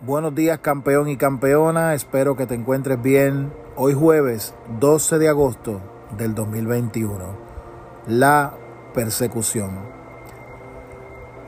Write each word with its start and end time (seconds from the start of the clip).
Buenos 0.00 0.32
días 0.32 0.60
campeón 0.60 1.08
y 1.08 1.16
campeona, 1.16 1.92
espero 1.92 2.36
que 2.36 2.46
te 2.46 2.54
encuentres 2.54 3.02
bien. 3.02 3.52
Hoy 3.74 3.94
jueves 3.94 4.54
12 4.78 5.18
de 5.18 5.28
agosto 5.28 5.80
del 6.16 6.36
2021. 6.36 7.18
La 8.06 8.54
persecución. 8.94 9.70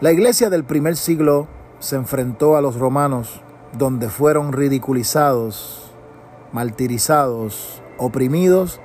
La 0.00 0.10
iglesia 0.10 0.50
del 0.50 0.64
primer 0.64 0.96
siglo 0.96 1.46
se 1.78 1.94
enfrentó 1.94 2.56
a 2.56 2.60
los 2.60 2.74
romanos 2.74 3.40
donde 3.78 4.08
fueron 4.08 4.53
ridiculizados, 4.53 5.92
martirizados, 6.51 7.80
oprimidos 7.98 8.80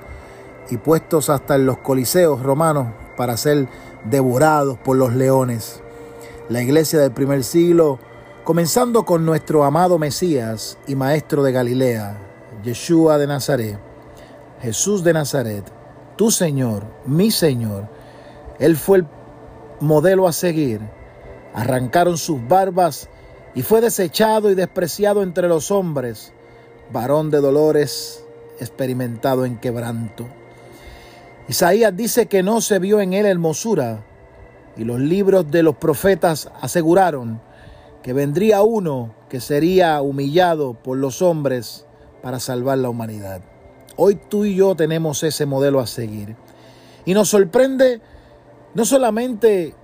y 0.70 0.76
puestos 0.76 1.28
hasta 1.28 1.56
en 1.56 1.66
los 1.66 1.78
coliseos 1.78 2.40
romanos 2.40 2.86
para 3.16 3.36
ser 3.36 3.68
devorados 4.04 4.78
por 4.78 4.96
los 4.96 5.12
leones. 5.12 5.82
La 6.48 6.62
iglesia 6.62 7.00
del 7.00 7.10
primer 7.10 7.42
siglo 7.42 7.98
comenzando 8.46 9.04
con 9.04 9.26
nuestro 9.26 9.64
amado 9.64 9.98
Mesías 9.98 10.78
y 10.86 10.94
Maestro 10.94 11.42
de 11.42 11.50
Galilea, 11.50 12.16
Yeshua 12.62 13.18
de 13.18 13.26
Nazaret, 13.26 13.76
Jesús 14.62 15.02
de 15.02 15.12
Nazaret, 15.12 15.64
tu 16.14 16.30
Señor, 16.30 16.84
mi 17.06 17.32
Señor. 17.32 17.88
Él 18.60 18.76
fue 18.76 18.98
el 18.98 19.06
modelo 19.80 20.28
a 20.28 20.32
seguir. 20.32 20.80
Arrancaron 21.54 22.18
sus 22.18 22.46
barbas 22.46 23.08
y 23.56 23.62
fue 23.62 23.80
desechado 23.80 24.48
y 24.48 24.54
despreciado 24.54 25.24
entre 25.24 25.48
los 25.48 25.72
hombres, 25.72 26.32
varón 26.92 27.32
de 27.32 27.40
dolores, 27.40 28.24
experimentado 28.60 29.44
en 29.44 29.58
quebranto. 29.58 30.24
Isaías 31.48 31.96
dice 31.96 32.26
que 32.26 32.44
no 32.44 32.60
se 32.60 32.78
vio 32.78 33.00
en 33.00 33.12
él 33.12 33.26
hermosura, 33.26 34.04
y 34.76 34.84
los 34.84 35.00
libros 35.00 35.50
de 35.50 35.64
los 35.64 35.74
profetas 35.74 36.48
aseguraron 36.60 37.40
que 38.06 38.12
vendría 38.12 38.62
uno 38.62 39.12
que 39.28 39.40
sería 39.40 40.00
humillado 40.00 40.74
por 40.74 40.96
los 40.96 41.22
hombres 41.22 41.86
para 42.22 42.38
salvar 42.38 42.78
la 42.78 42.88
humanidad. 42.88 43.42
Hoy 43.96 44.14
tú 44.14 44.44
y 44.44 44.54
yo 44.54 44.76
tenemos 44.76 45.24
ese 45.24 45.44
modelo 45.44 45.80
a 45.80 45.88
seguir. 45.88 46.36
Y 47.04 47.14
nos 47.14 47.30
sorprende 47.30 48.00
no 48.74 48.84
solamente 48.84 49.74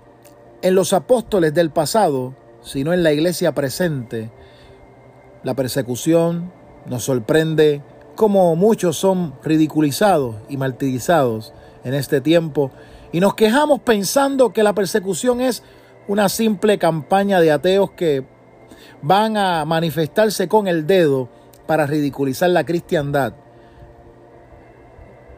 en 0.63 0.75
los 0.77 0.93
apóstoles 0.93 1.53
del 1.53 1.71
pasado, 1.71 2.37
sino 2.63 2.93
en 2.93 3.03
la 3.03 3.13
iglesia 3.13 3.57
presente. 3.57 4.31
La 5.43 5.55
persecución 5.55 6.53
nos 6.87 7.03
sorprende 7.03 7.83
cómo 8.15 8.55
muchos 8.55 8.97
son 8.97 9.35
ridiculizados 9.43 10.37
y 10.49 10.59
martirizados 10.59 11.53
en 11.83 11.95
este 11.95 12.21
tiempo 12.21 12.71
y 13.11 13.19
nos 13.19 13.35
quejamos 13.35 13.81
pensando 13.81 14.53
que 14.53 14.63
la 14.63 14.75
persecución 14.75 15.41
es 15.41 15.65
una 16.09 16.29
simple 16.29 16.79
campaña 16.79 17.41
de 17.41 17.53
ateos 17.53 17.91
que 17.93 18.25
van 19.03 19.37
a 19.37 19.65
manifestarse 19.65 20.49
con 20.49 20.67
el 20.67 20.87
dedo 20.87 21.29
para 21.67 21.87
ridiculizar 21.87 22.51
la 22.51 22.65
cristiandad 22.65 23.35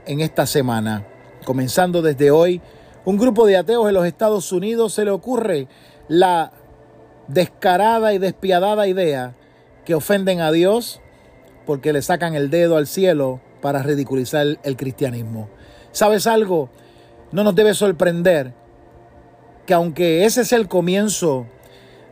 en 0.06 0.20
esta 0.20 0.46
semana. 0.46 1.06
Comenzando 1.44 2.02
desde 2.02 2.30
hoy, 2.30 2.60
un 3.04 3.18
grupo 3.18 3.46
de 3.46 3.56
ateos 3.56 3.88
en 3.88 3.94
los 3.94 4.06
Estados 4.06 4.50
Unidos 4.52 4.94
se 4.94 5.04
le 5.04 5.10
ocurre 5.10 5.68
la 6.08 6.52
descarada 7.28 8.12
y 8.12 8.18
despiadada 8.18 8.86
idea 8.86 9.34
que 9.84 9.94
ofenden 9.94 10.40
a 10.40 10.52
Dios 10.52 11.00
porque 11.66 11.92
le 11.92 12.02
sacan 12.02 12.34
el 12.34 12.50
dedo 12.50 12.76
al 12.76 12.86
cielo 12.86 13.40
para 13.60 13.82
ridiculizar 13.82 14.58
el 14.62 14.76
cristianismo. 14.76 15.48
¿Sabes 15.92 16.26
algo? 16.26 16.70
No 17.32 17.44
nos 17.44 17.54
debe 17.54 17.74
sorprender 17.74 18.54
que 19.66 19.74
aunque 19.74 20.24
ese 20.24 20.42
es 20.42 20.52
el 20.52 20.68
comienzo 20.68 21.46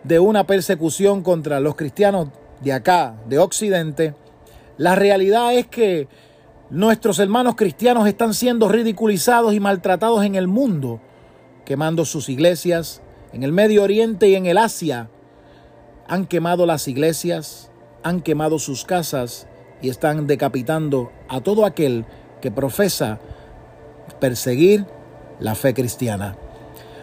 de 0.05 0.19
una 0.19 0.47
persecución 0.47 1.23
contra 1.23 1.61
los 1.61 1.77
cristianos 1.77 2.29
de 2.61 2.73
acá, 2.73 3.17
de 3.29 3.39
Occidente, 3.39 4.15
la 4.79 4.95
realidad 4.95 5.55
es 5.55 5.67
que 5.67 6.09
nuestros 6.71 7.19
hermanos 7.19 7.55
cristianos 7.57 8.09
están 8.09 8.35
siendo 8.35 8.69
ridiculizados 8.69 9.55
y 9.55 9.61
maltratados 9.61 10.25
en 10.25 10.35
el 10.35 10.49
mundo, 10.49 11.01
quemando 11.65 12.05
sus 12.05 12.29
iglesias, 12.29 13.03
en 13.33 13.43
el 13.43 13.53
Medio 13.53 13.83
Oriente 13.83 14.29
y 14.29 14.35
en 14.35 14.47
el 14.47 14.59
Asia. 14.59 15.11
Han 16.09 16.27
quemado 16.27 16.67
las 16.67 16.89
iglesias, 16.89 17.71
han 18.03 18.21
quemado 18.21 18.59
sus 18.59 18.85
casas 18.85 19.47
y 19.81 19.91
están 19.91 20.27
decapitando 20.27 21.13
a 21.29 21.41
todo 21.41 21.67
aquel 21.67 22.07
que 22.41 22.51
profesa 22.51 23.21
perseguir 24.21 24.87
la 25.41 25.55
fe 25.55 25.75
cristiana. 25.75 26.37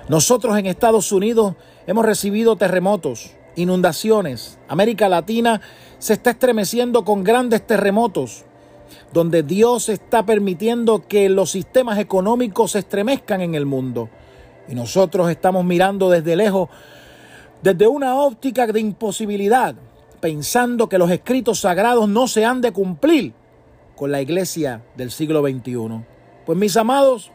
Nosotros 0.09 0.57
en 0.57 0.65
Estados 0.65 1.11
Unidos 1.11 1.53
hemos 1.85 2.03
recibido 2.03 2.55
terremotos, 2.55 3.35
inundaciones. 3.55 4.57
América 4.67 5.07
Latina 5.07 5.61
se 5.99 6.13
está 6.13 6.31
estremeciendo 6.31 7.05
con 7.05 7.23
grandes 7.23 7.65
terremotos, 7.67 8.43
donde 9.13 9.43
Dios 9.43 9.87
está 9.87 10.25
permitiendo 10.25 11.07
que 11.07 11.29
los 11.29 11.51
sistemas 11.51 11.99
económicos 11.99 12.71
se 12.71 12.79
estremezcan 12.79 13.41
en 13.41 13.53
el 13.53 13.67
mundo. 13.67 14.09
Y 14.67 14.73
nosotros 14.73 15.29
estamos 15.29 15.63
mirando 15.63 16.09
desde 16.09 16.35
lejos, 16.35 16.69
desde 17.61 17.87
una 17.87 18.15
óptica 18.15 18.65
de 18.65 18.79
imposibilidad, 18.79 19.75
pensando 20.19 20.89
que 20.89 20.97
los 20.97 21.11
escritos 21.11 21.59
sagrados 21.59 22.09
no 22.09 22.27
se 22.27 22.45
han 22.45 22.61
de 22.61 22.71
cumplir 22.71 23.33
con 23.95 24.11
la 24.11 24.21
iglesia 24.21 24.81
del 24.97 25.11
siglo 25.11 25.43
XXI. 25.47 26.03
Pues 26.47 26.57
mis 26.57 26.75
amados, 26.77 27.31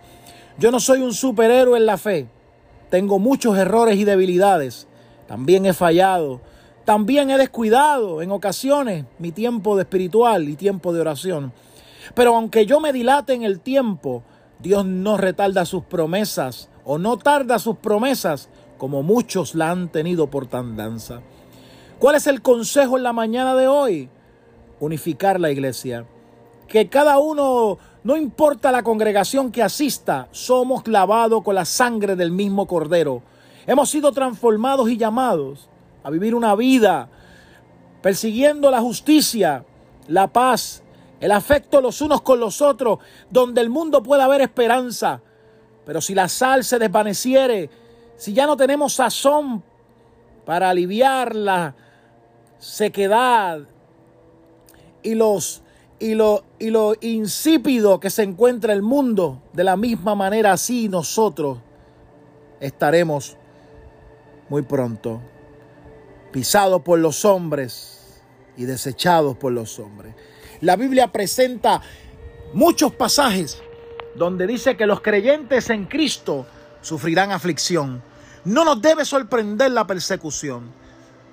yo 0.59 0.73
no 0.73 0.81
soy 0.81 1.03
un 1.03 1.15
superhéroe 1.15 1.79
en 1.79 1.87
la 1.87 1.99
fe. 1.99 2.27
Tengo 2.95 3.19
muchos 3.19 3.59
errores 3.59 3.97
y 3.99 4.05
debilidades. 4.05 4.87
También 5.27 5.67
he 5.67 5.73
fallado. 5.73 6.41
También 6.85 7.29
he 7.29 7.37
descuidado 7.37 8.23
en 8.23 8.31
ocasiones 8.31 9.05
mi 9.19 9.33
tiempo 9.33 9.75
de 9.75 9.83
espiritual 9.83 10.49
y 10.49 10.55
tiempo 10.55 10.93
de 10.93 11.01
oración. 11.01 11.53
Pero 12.15 12.37
aunque 12.37 12.67
yo 12.67 12.79
me 12.79 12.93
dilate 12.93 13.33
en 13.33 13.43
el 13.43 13.59
tiempo, 13.59 14.23
Dios 14.61 14.87
no 14.87 15.17
retarda 15.17 15.65
sus 15.65 15.83
promesas 15.83 16.71
o 16.85 16.99
no 16.99 17.17
tarda 17.17 17.59
sus 17.59 17.79
promesas 17.79 18.49
como 18.79 19.03
muchos 19.03 19.57
la 19.57 19.73
han 19.73 19.89
tenido 19.89 20.31
por 20.31 20.47
tandanza. 20.47 21.21
¿Cuál 21.99 22.15
es 22.15 22.29
el 22.29 22.43
consejo 22.43 22.97
en 22.97 23.03
la 23.03 23.13
mañana 23.13 23.57
de 23.57 23.67
hoy? 23.67 24.09
Unificar 24.79 25.41
la 25.41 25.51
iglesia. 25.51 26.07
Que 26.69 26.89
cada 26.89 27.19
uno 27.19 27.77
no 28.05 28.19
importa 28.19 28.71
la 28.71 28.83
congregación 28.83 29.51
que 29.51 29.63
asista, 29.63 30.29
somos 30.31 30.87
lavados 30.87 31.43
con 31.43 31.55
la 31.55 31.65
sangre 31.65 32.17
del 32.17 32.31
mismo 32.31 32.67
Cordero. 32.67 33.23
Hemos 33.67 33.89
sido 33.89 34.13
transformados 34.13 34.91
y 34.91 34.99
llamados 34.99 35.71
a 36.03 36.11
vivir 36.11 36.35
una 36.35 36.55
vida 36.55 37.09
persiguiendo 38.03 38.71
la 38.71 38.83
justicia, 38.83 39.65
la 40.09 40.27
paz, 40.27 40.83
el 41.19 41.33
afecto 41.33 41.81
los 41.81 42.03
unos 42.03 42.21
con 42.21 42.39
los 42.39 42.61
otros, 42.61 42.99
donde 43.31 43.63
el 43.63 43.71
mundo 43.71 44.03
pueda 44.03 44.25
haber 44.25 44.43
esperanza. 44.43 45.23
Pero 45.87 46.03
si 46.03 46.15
la 46.15 46.29
sal 46.29 46.63
se 46.63 46.79
desvaneciere, 46.79 47.71
si 48.19 48.35
ya 48.35 48.45
no 48.45 48.59
tenemos 48.59 48.93
sazón 48.93 49.63
para 50.45 50.69
aliviar 50.69 51.35
la 51.35 51.75
sequedad 52.59 53.61
y 55.03 55.15
los 55.15 55.64
y 56.05 56.15
lo, 56.15 56.45
y 56.59 56.69
lo 56.69 56.95
insípido 57.01 57.99
que 57.99 58.11
se 58.11 58.25
encuentra 58.25 58.75
el 58.75 58.83
mundo, 58.83 59.41
de 59.55 59.65
la 59.65 59.75
misma 59.79 60.15
manera 60.15 60.53
así 60.53 60.87
nosotros 60.87 61.61
estaremos 62.61 63.39
muy 64.51 64.61
pronto 64.61 65.23
pisados 66.31 66.83
por 66.83 66.99
los 66.99 67.25
hombres 67.25 68.21
y 68.55 68.67
desechados 68.67 69.39
por 69.39 69.53
los 69.53 69.79
hombres. 69.79 70.15
La 70.61 70.77
Biblia 70.77 71.11
presenta 71.11 71.81
muchos 72.53 72.93
pasajes 72.93 73.63
donde 74.15 74.47
dice 74.47 74.77
que 74.77 74.85
los 74.85 75.01
creyentes 75.01 75.71
en 75.71 75.87
Cristo 75.87 76.45
sufrirán 76.83 77.33
aflicción. 77.33 78.03
No 78.45 78.67
nos 78.67 78.83
debe 78.83 79.07
sorprender 79.07 79.71
la 79.71 79.87
persecución. 79.87 80.71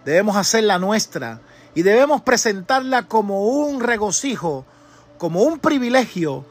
Debemos 0.06 0.38
hacer 0.38 0.64
la 0.64 0.80
nuestra 0.80 1.42
y 1.74 1.84
debemos 1.84 2.22
presentarla 2.22 3.08
como 3.08 3.46
un 3.48 3.80
regocijo, 3.80 4.66
como 5.18 5.42
un 5.42 5.60
privilegio, 5.60 6.46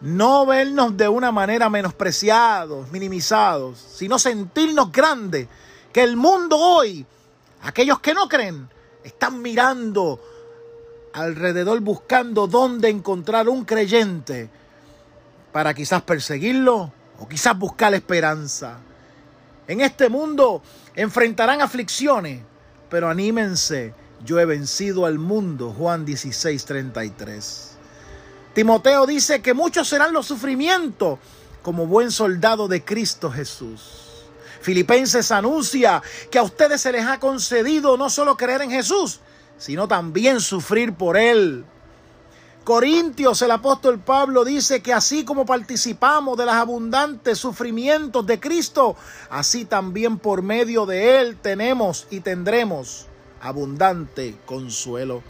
no 0.00 0.46
vernos 0.46 0.96
de 0.96 1.08
una 1.08 1.32
manera 1.32 1.70
menospreciados, 1.70 2.90
minimizados, 2.90 3.78
sino 3.78 4.18
sentirnos 4.18 4.92
grandes, 4.92 5.48
que 5.92 6.02
el 6.02 6.16
mundo 6.16 6.58
hoy, 6.58 7.06
aquellos 7.62 8.00
que 8.00 8.14
no 8.14 8.28
creen, 8.28 8.68
están 9.04 9.40
mirando 9.40 10.20
alrededor 11.12 11.80
buscando 11.80 12.46
dónde 12.46 12.88
encontrar 12.90 13.48
un 13.48 13.64
creyente 13.64 14.50
para 15.52 15.72
quizás 15.72 16.02
perseguirlo 16.02 16.92
o 17.18 17.28
quizás 17.28 17.58
buscar 17.58 17.94
esperanza. 17.94 18.78
En 19.66 19.80
este 19.80 20.08
mundo 20.08 20.60
enfrentarán 20.94 21.62
aflicciones, 21.62 22.42
pero 22.90 23.08
anímense 23.08 23.94
yo 24.24 24.40
he 24.40 24.44
vencido 24.44 25.06
al 25.06 25.18
mundo. 25.18 25.74
Juan 25.76 26.04
16, 26.04 26.64
33. 26.64 27.70
Timoteo 28.54 29.06
dice 29.06 29.42
que 29.42 29.54
muchos 29.54 29.88
serán 29.88 30.12
los 30.12 30.26
sufrimientos 30.26 31.18
como 31.62 31.86
buen 31.86 32.10
soldado 32.10 32.68
de 32.68 32.84
Cristo 32.84 33.30
Jesús. 33.30 34.06
Filipenses 34.60 35.30
anuncia 35.30 36.02
que 36.30 36.38
a 36.38 36.42
ustedes 36.42 36.80
se 36.80 36.92
les 36.92 37.04
ha 37.04 37.20
concedido 37.20 37.96
no 37.96 38.08
solo 38.08 38.36
creer 38.36 38.62
en 38.62 38.70
Jesús, 38.70 39.20
sino 39.58 39.86
también 39.86 40.40
sufrir 40.40 40.94
por 40.94 41.16
Él. 41.16 41.64
Corintios, 42.64 43.42
el 43.42 43.52
apóstol 43.52 44.00
Pablo 44.00 44.44
dice 44.44 44.82
que 44.82 44.92
así 44.92 45.24
como 45.24 45.46
participamos 45.46 46.36
de 46.36 46.46
los 46.46 46.54
abundantes 46.54 47.38
sufrimientos 47.38 48.26
de 48.26 48.40
Cristo, 48.40 48.96
así 49.30 49.66
también 49.66 50.18
por 50.18 50.42
medio 50.42 50.84
de 50.84 51.20
Él 51.20 51.36
tenemos 51.36 52.08
y 52.10 52.20
tendremos 52.20 53.06
abundante 53.46 54.36
consuelo. 54.44 55.22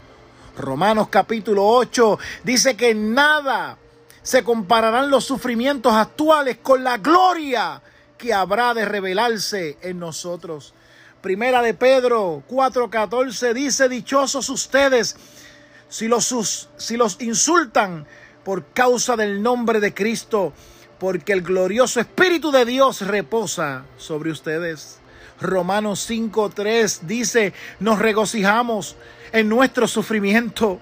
Romanos 0.57 1.09
capítulo 1.09 1.67
8 1.67 2.17
dice 2.43 2.75
que 2.75 2.95
nada 2.95 3.77
se 4.23 4.43
compararán 4.43 5.09
los 5.09 5.23
sufrimientos 5.23 5.93
actuales 5.93 6.57
con 6.61 6.83
la 6.83 6.97
gloria 6.97 7.81
que 8.17 8.33
habrá 8.33 8.73
de 8.73 8.85
revelarse 8.85 9.77
en 9.81 9.99
nosotros. 9.99 10.73
Primera 11.21 11.61
de 11.61 11.73
Pedro 11.73 12.43
4:14 12.49 13.53
dice, 13.53 13.87
dichosos 13.87 14.49
ustedes 14.49 15.15
si 15.89 16.07
los, 16.07 16.69
si 16.77 16.97
los 16.97 17.21
insultan 17.21 18.05
por 18.43 18.65
causa 18.73 19.15
del 19.15 19.41
nombre 19.41 19.79
de 19.79 19.93
Cristo, 19.93 20.53
porque 20.99 21.33
el 21.33 21.41
glorioso 21.41 21.99
Espíritu 21.99 22.51
de 22.51 22.65
Dios 22.65 23.01
reposa 23.01 23.83
sobre 23.97 24.31
ustedes. 24.31 24.99
Romanos 25.39 26.09
5:3 26.09 27.01
dice, 27.01 27.53
nos 27.79 27.99
regocijamos 27.99 28.95
en 29.31 29.49
nuestro 29.49 29.87
sufrimiento 29.87 30.79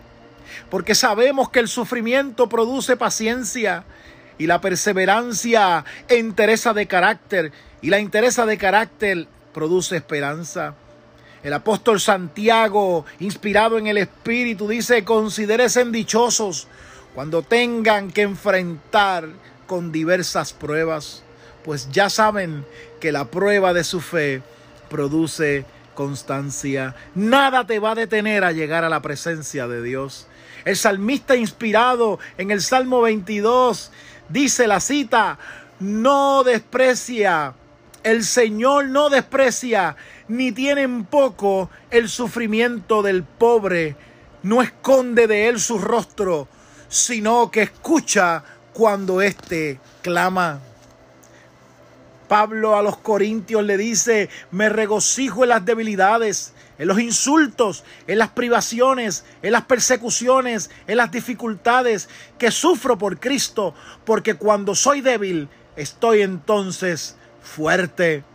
porque 0.70 0.96
sabemos 0.96 1.50
que 1.50 1.60
el 1.60 1.68
sufrimiento 1.68 2.48
produce 2.48 2.98
paciencia 2.98 3.84
y 4.38 4.48
la 4.48 4.62
perseverancia 4.62 5.86
entereza 6.08 6.74
de 6.74 6.88
carácter 6.88 7.52
y 7.82 7.90
la 7.90 8.00
interesa 8.00 8.46
de 8.46 8.58
carácter 8.58 9.28
produce 9.54 9.96
esperanza. 9.98 10.76
El 11.44 11.54
apóstol 11.54 12.00
Santiago, 12.00 13.06
inspirado 13.20 13.78
en 13.78 13.88
el 13.88 13.98
Espíritu, 13.98 14.68
dice, 14.68 15.04
considérense 15.04 15.86
dichosos 15.86 16.68
cuando 17.14 17.44
tengan 17.44 18.12
que 18.12 18.24
enfrentar 18.24 19.30
con 19.68 19.92
diversas 19.92 20.54
pruebas, 20.54 21.24
pues 21.64 21.90
ya 21.92 22.10
saben 22.10 22.66
que 23.00 23.12
la 23.12 23.26
prueba 23.26 23.74
de 23.74 23.84
su 23.84 24.02
fe 24.02 24.42
produce 24.90 25.66
constancia. 25.96 26.96
Nada 27.16 27.66
te 27.66 27.80
va 27.80 27.92
a 27.92 27.96
detener 27.96 28.44
a 28.44 28.52
llegar 28.52 28.84
a 28.84 28.90
la 28.90 29.02
presencia 29.02 29.68
de 29.68 29.82
Dios. 29.82 30.28
El 30.66 30.76
salmista 30.76 31.36
inspirado 31.36 32.20
en 32.38 32.52
el 32.52 32.62
Salmo 32.62 33.02
22 33.02 33.92
dice 34.30 34.68
la 34.68 34.80
cita, 34.80 35.40
no 35.80 36.44
desprecia, 36.44 37.54
el 38.04 38.24
Señor 38.24 38.88
no 38.88 39.10
desprecia, 39.10 39.96
ni 40.28 40.52
tiene 40.52 40.84
en 40.84 41.06
poco 41.06 41.70
el 41.90 42.10
sufrimiento 42.10 43.02
del 43.02 43.24
pobre, 43.24 43.96
no 44.44 44.62
esconde 44.62 45.28
de 45.28 45.48
él 45.48 45.60
su 45.60 45.80
rostro, 45.80 46.48
sino 46.88 47.52
que 47.52 47.64
escucha 47.64 48.44
cuando 48.76 49.22
éste 49.22 49.80
clama. 50.02 50.60
Pablo 52.28 52.76
a 52.76 52.84
los 52.84 52.98
Corintios 52.98 53.64
le 53.64 53.78
dice, 53.78 54.30
me 54.52 54.68
regocijo 54.68 55.44
en 55.44 55.50
las 55.50 55.64
debilidades, 55.64 56.54
en 56.78 56.90
los 56.90 57.00
insultos, 57.00 57.86
en 58.06 58.18
las 58.20 58.32
privaciones, 58.32 59.24
en 59.42 59.54
las 59.54 59.64
persecuciones, 59.64 60.70
en 60.88 60.98
las 60.98 61.10
dificultades 61.10 62.10
que 62.38 62.52
sufro 62.52 62.98
por 62.98 63.18
Cristo, 63.18 63.74
porque 64.04 64.36
cuando 64.36 64.76
soy 64.76 65.00
débil, 65.00 65.48
estoy 65.78 66.22
entonces 66.22 67.16
fuerte. 67.42 68.26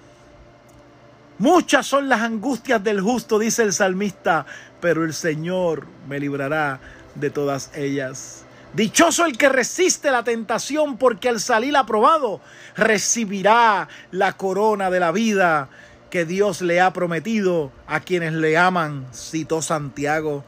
Muchas 1.37 1.87
son 1.87 2.09
las 2.09 2.23
angustias 2.23 2.83
del 2.83 3.03
justo, 3.03 3.39
dice 3.39 3.63
el 3.63 3.75
salmista, 3.75 4.47
pero 4.81 5.05
el 5.05 5.13
Señor 5.13 5.87
me 6.09 6.19
librará 6.19 6.81
de 7.15 7.29
todas 7.29 7.77
ellas. 7.77 8.47
Dichoso 8.73 9.25
el 9.25 9.37
que 9.37 9.49
resiste 9.49 10.13
la 10.13 10.23
tentación, 10.23 10.97
porque 10.97 11.29
al 11.29 11.41
salir 11.41 11.77
aprobado 11.77 12.41
recibirá 12.77 13.89
la 14.13 14.35
corona 14.35 14.91
de 14.91 15.01
la 15.01 15.11
vida 15.11 15.69
que 16.09 16.25
Dios 16.25 16.61
le 16.63 16.81
ha 16.81 16.93
prometido 16.93 17.73
a 17.89 18.01
quienes 18.01 18.33
le 18.33 18.57
aman, 18.57 19.07
citó 19.13 19.61
Santiago. 19.61 20.45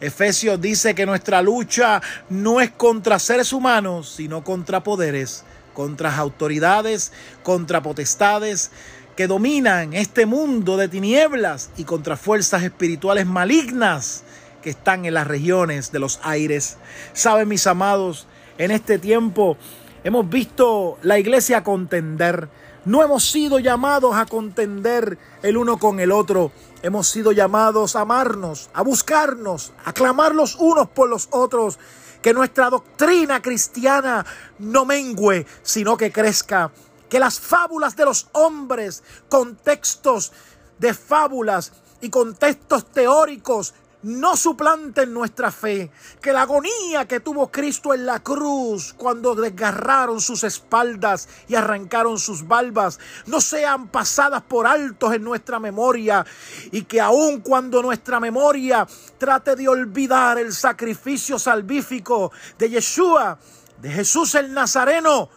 Efesios 0.00 0.60
dice 0.60 0.94
que 0.94 1.04
nuestra 1.04 1.42
lucha 1.42 2.00
no 2.30 2.60
es 2.60 2.70
contra 2.70 3.18
seres 3.18 3.52
humanos, 3.52 4.08
sino 4.08 4.42
contra 4.42 4.82
poderes, 4.82 5.44
contra 5.74 6.16
autoridades, 6.16 7.12
contra 7.42 7.82
potestades 7.82 8.70
que 9.14 9.26
dominan 9.26 9.92
este 9.92 10.24
mundo 10.24 10.78
de 10.78 10.88
tinieblas 10.88 11.70
y 11.76 11.84
contra 11.84 12.16
fuerzas 12.16 12.62
espirituales 12.62 13.26
malignas 13.26 14.24
que 14.62 14.70
están 14.70 15.04
en 15.04 15.14
las 15.14 15.26
regiones 15.26 15.92
de 15.92 15.98
los 15.98 16.20
aires. 16.22 16.78
Saben, 17.12 17.48
mis 17.48 17.66
amados, 17.66 18.26
en 18.56 18.70
este 18.70 18.98
tiempo 18.98 19.58
hemos 20.04 20.28
visto 20.28 20.98
la 21.02 21.18
iglesia 21.18 21.62
contender 21.62 22.48
no 22.84 23.00
hemos 23.00 23.30
sido 23.30 23.60
llamados 23.60 24.16
a 24.16 24.26
contender 24.26 25.16
el 25.42 25.56
uno 25.56 25.78
con 25.78 26.00
el 26.00 26.10
otro. 26.10 26.50
Hemos 26.82 27.08
sido 27.08 27.30
llamados 27.30 27.94
a 27.94 28.00
amarnos, 28.00 28.70
a 28.74 28.82
buscarnos, 28.82 29.72
a 29.84 29.92
clamar 29.92 30.34
los 30.34 30.56
unos 30.56 30.88
por 30.88 31.08
los 31.08 31.28
otros. 31.30 31.78
Que 32.20 32.34
nuestra 32.34 32.70
doctrina 32.70 33.40
cristiana 33.40 34.26
no 34.58 34.84
mengüe, 34.84 35.46
sino 35.62 35.96
que 35.96 36.10
crezca. 36.10 36.72
Que 37.08 37.20
las 37.20 37.38
fábulas 37.38 37.94
de 37.94 38.04
los 38.04 38.28
hombres, 38.32 39.04
contextos 39.28 40.32
de 40.78 40.92
fábulas 40.92 41.72
y 42.00 42.10
contextos 42.10 42.86
teóricos 42.86 43.74
no 44.02 44.36
suplanten 44.36 45.12
nuestra 45.12 45.50
fe, 45.50 45.90
que 46.20 46.32
la 46.32 46.42
agonía 46.42 47.06
que 47.06 47.20
tuvo 47.20 47.50
Cristo 47.50 47.94
en 47.94 48.06
la 48.06 48.20
cruz 48.20 48.94
cuando 48.96 49.34
desgarraron 49.34 50.20
sus 50.20 50.44
espaldas 50.44 51.28
y 51.48 51.54
arrancaron 51.54 52.18
sus 52.18 52.46
barbas 52.46 52.98
no 53.26 53.40
sean 53.40 53.88
pasadas 53.88 54.42
por 54.42 54.66
altos 54.66 55.14
en 55.14 55.22
nuestra 55.22 55.60
memoria 55.60 56.24
y 56.70 56.82
que 56.82 57.00
aun 57.00 57.40
cuando 57.40 57.82
nuestra 57.82 58.20
memoria 58.20 58.86
trate 59.18 59.56
de 59.56 59.68
olvidar 59.68 60.38
el 60.38 60.52
sacrificio 60.52 61.38
salvífico 61.38 62.32
de 62.58 62.70
Yeshua, 62.70 63.38
de 63.80 63.90
Jesús 63.90 64.34
el 64.34 64.52
Nazareno, 64.52 65.28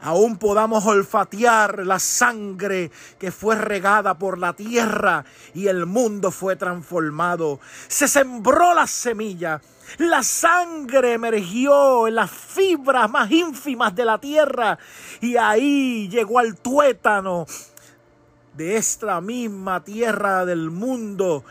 aún 0.00 0.36
podamos 0.36 0.84
olfatear 0.86 1.86
la 1.86 1.98
sangre 1.98 2.90
que 3.18 3.30
fue 3.32 3.56
regada 3.56 4.18
por 4.18 4.38
la 4.38 4.52
tierra 4.52 5.24
y 5.54 5.68
el 5.68 5.86
mundo 5.86 6.30
fue 6.30 6.56
transformado. 6.56 7.60
Se 7.88 8.08
sembró 8.08 8.74
la 8.74 8.86
semilla. 8.86 9.60
La 9.98 10.22
sangre 10.22 11.12
emergió 11.12 12.08
en 12.08 12.16
las 12.16 12.30
fibras 12.30 13.08
más 13.08 13.30
ínfimas 13.30 13.94
de 13.94 14.04
la 14.04 14.18
tierra 14.18 14.78
y 15.20 15.36
ahí 15.36 16.08
llegó 16.08 16.40
al 16.40 16.56
tuétano 16.56 17.46
de 18.56 18.76
esta 18.76 19.20
misma 19.20 19.84
tierra 19.84 20.44
del 20.44 20.70
mundo 20.70 21.44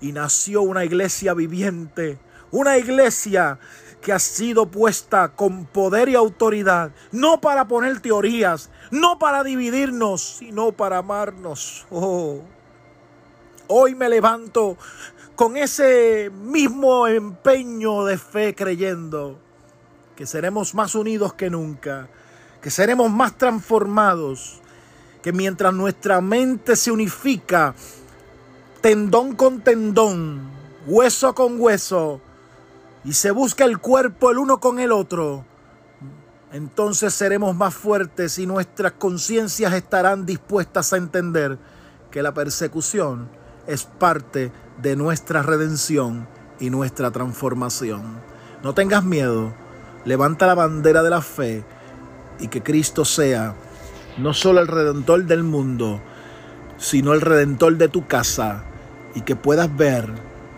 y 0.00 0.12
nació 0.12 0.62
una 0.62 0.84
iglesia 0.84 1.32
viviente, 1.32 2.18
una 2.50 2.76
iglesia 2.76 3.58
que 4.04 4.12
ha 4.12 4.18
sido 4.18 4.66
puesta 4.66 5.28
con 5.28 5.64
poder 5.64 6.10
y 6.10 6.14
autoridad, 6.14 6.92
no 7.10 7.40
para 7.40 7.66
poner 7.66 8.00
teorías, 8.00 8.68
no 8.90 9.18
para 9.18 9.42
dividirnos, 9.42 10.20
sino 10.20 10.72
para 10.72 10.98
amarnos. 10.98 11.86
Oh. 11.90 12.42
Hoy 13.66 13.94
me 13.94 14.10
levanto 14.10 14.76
con 15.34 15.56
ese 15.56 16.30
mismo 16.30 17.06
empeño 17.06 18.04
de 18.04 18.18
fe 18.18 18.54
creyendo 18.54 19.38
que 20.14 20.26
seremos 20.26 20.74
más 20.74 20.94
unidos 20.94 21.32
que 21.32 21.48
nunca, 21.48 22.10
que 22.60 22.70
seremos 22.70 23.10
más 23.10 23.38
transformados, 23.38 24.60
que 25.22 25.32
mientras 25.32 25.72
nuestra 25.72 26.20
mente 26.20 26.76
se 26.76 26.90
unifica, 26.90 27.74
tendón 28.82 29.34
con 29.34 29.62
tendón, 29.62 30.42
hueso 30.86 31.34
con 31.34 31.58
hueso, 31.58 32.20
y 33.04 33.12
se 33.12 33.30
busca 33.30 33.64
el 33.64 33.78
cuerpo 33.78 34.30
el 34.30 34.38
uno 34.38 34.60
con 34.60 34.78
el 34.78 34.92
otro, 34.92 35.44
entonces 36.52 37.12
seremos 37.12 37.56
más 37.56 37.74
fuertes 37.74 38.38
y 38.38 38.46
nuestras 38.46 38.92
conciencias 38.92 39.72
estarán 39.72 40.24
dispuestas 40.24 40.92
a 40.92 40.96
entender 40.96 41.58
que 42.10 42.22
la 42.22 42.32
persecución 42.32 43.28
es 43.66 43.84
parte 43.84 44.52
de 44.80 44.94
nuestra 44.94 45.42
redención 45.42 46.28
y 46.60 46.70
nuestra 46.70 47.10
transformación. 47.10 48.20
No 48.62 48.72
tengas 48.72 49.04
miedo, 49.04 49.52
levanta 50.04 50.46
la 50.46 50.54
bandera 50.54 51.02
de 51.02 51.10
la 51.10 51.22
fe 51.22 51.64
y 52.38 52.48
que 52.48 52.62
Cristo 52.62 53.04
sea 53.04 53.56
no 54.16 54.32
solo 54.32 54.60
el 54.60 54.68
redentor 54.68 55.24
del 55.24 55.42
mundo, 55.42 56.00
sino 56.78 57.14
el 57.14 57.20
redentor 57.20 57.76
de 57.76 57.88
tu 57.88 58.06
casa 58.06 58.62
y 59.14 59.22
que 59.22 59.34
puedas 59.34 59.76
ver 59.76 60.12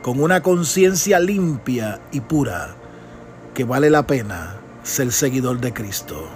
con 0.07 0.21
una 0.21 0.41
conciencia 0.41 1.19
limpia 1.19 2.01
y 2.13 2.21
pura 2.21 2.77
que 3.55 3.65
vale 3.65 3.91
la 3.91 4.07
pena 4.07 4.55
ser 4.85 5.11
seguidor 5.11 5.59
de 5.59 5.73
Cristo. 5.73 6.29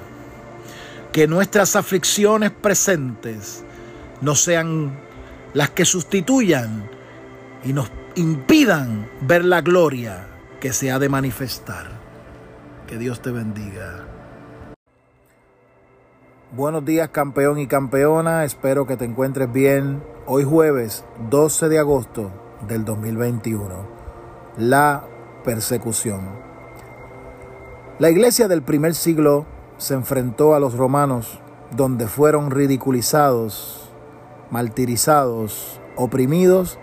Que 1.12 1.28
nuestras 1.28 1.76
aflicciones 1.76 2.50
presentes 2.50 3.62
no 4.22 4.34
sean 4.34 4.98
las 5.54 5.70
que 5.70 5.84
sustituyan 5.84 6.90
y 7.62 7.72
nos 7.72 7.92
impidan 8.16 9.08
ver 9.20 9.44
la 9.44 9.60
gloria 9.60 10.26
que 10.58 10.72
se 10.72 10.90
ha 10.90 10.98
de 10.98 11.08
manifestar. 11.08 11.92
Que 12.88 12.98
Dios 12.98 13.22
te 13.22 13.30
bendiga. 13.30 14.04
Buenos 16.50 16.84
días 16.84 17.10
campeón 17.10 17.60
y 17.60 17.68
campeona, 17.68 18.44
espero 18.44 18.88
que 18.88 18.96
te 18.96 19.04
encuentres 19.04 19.52
bien. 19.52 20.02
Hoy 20.26 20.42
jueves 20.42 21.04
12 21.30 21.68
de 21.68 21.78
agosto 21.78 22.49
del 22.66 22.84
2021. 22.84 23.68
La 24.58 25.04
persecución. 25.44 26.20
La 27.98 28.10
iglesia 28.10 28.48
del 28.48 28.62
primer 28.62 28.94
siglo 28.94 29.46
se 29.78 29.94
enfrentó 29.94 30.54
a 30.54 30.60
los 30.60 30.74
romanos 30.74 31.40
donde 31.76 32.06
fueron 32.06 32.50
ridiculizados, 32.50 33.90
martirizados, 34.50 35.80
oprimidos 35.96 36.78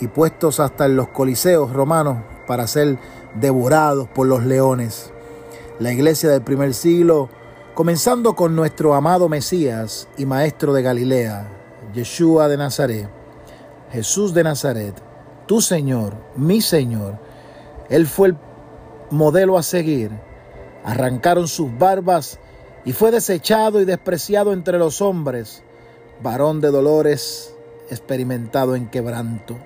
y 0.00 0.08
puestos 0.08 0.60
hasta 0.60 0.86
en 0.86 0.96
los 0.96 1.08
coliseos 1.08 1.72
romanos 1.72 2.18
para 2.46 2.66
ser 2.66 2.98
devorados 3.34 4.08
por 4.08 4.26
los 4.26 4.44
leones. 4.44 5.12
La 5.78 5.92
iglesia 5.92 6.30
del 6.30 6.42
primer 6.42 6.74
siglo, 6.74 7.28
comenzando 7.74 8.34
con 8.34 8.56
nuestro 8.56 8.94
amado 8.94 9.28
Mesías 9.28 10.08
y 10.16 10.26
Maestro 10.26 10.72
de 10.72 10.82
Galilea, 10.82 11.48
Yeshua 11.94 12.48
de 12.48 12.56
Nazaret, 12.56 13.17
Jesús 13.90 14.34
de 14.34 14.44
Nazaret, 14.44 14.94
tu 15.46 15.60
Señor, 15.60 16.14
mi 16.36 16.60
Señor, 16.60 17.18
Él 17.88 18.06
fue 18.06 18.28
el 18.28 18.36
modelo 19.10 19.56
a 19.56 19.62
seguir. 19.62 20.10
Arrancaron 20.84 21.48
sus 21.48 21.76
barbas 21.78 22.38
y 22.84 22.92
fue 22.92 23.10
desechado 23.10 23.80
y 23.80 23.84
despreciado 23.84 24.52
entre 24.52 24.78
los 24.78 25.00
hombres, 25.00 25.62
varón 26.22 26.60
de 26.60 26.70
dolores, 26.70 27.54
experimentado 27.90 28.76
en 28.76 28.88
quebranto. 28.88 29.56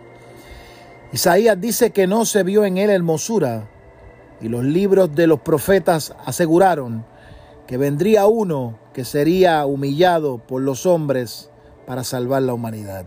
Isaías 1.13 1.61
dice 1.61 1.91
que 1.91 2.07
no 2.07 2.25
se 2.25 2.43
vio 2.43 2.65
en 2.65 2.79
él 2.79 2.91
hermosura, 2.91 3.69
y 4.41 4.49
los 4.49 4.65
libros 4.65 5.15
de 5.15 5.27
los 5.27 5.41
profetas 5.41 6.15
aseguraron 6.25 7.05
que 7.67 7.77
vendría 7.77 8.27
uno 8.27 8.79
que 8.93 9.05
sería 9.05 9.65
humillado 9.67 10.39
por 10.39 10.63
los 10.63 10.87
hombres 10.87 11.51
para 11.87 12.03
salvar 12.03 12.43
la 12.43 12.55
humanidad. 12.55 13.07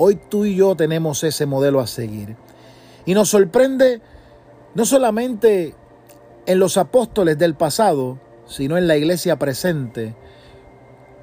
Hoy 0.00 0.14
tú 0.14 0.44
y 0.44 0.54
yo 0.54 0.76
tenemos 0.76 1.24
ese 1.24 1.44
modelo 1.44 1.80
a 1.80 1.88
seguir. 1.88 2.36
Y 3.04 3.14
nos 3.14 3.30
sorprende 3.30 4.00
no 4.76 4.84
solamente 4.84 5.74
en 6.46 6.60
los 6.60 6.76
apóstoles 6.76 7.36
del 7.36 7.56
pasado, 7.56 8.20
sino 8.46 8.78
en 8.78 8.86
la 8.86 8.96
iglesia 8.96 9.40
presente. 9.40 10.14